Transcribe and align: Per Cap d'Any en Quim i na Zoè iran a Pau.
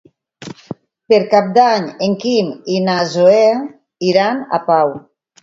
Per 1.13 1.19
Cap 1.33 1.51
d'Any 1.57 1.85
en 2.07 2.15
Quim 2.23 2.49
i 2.77 2.81
na 2.87 2.97
Zoè 3.13 3.45
iran 4.11 4.43
a 4.59 4.63
Pau. 4.73 4.93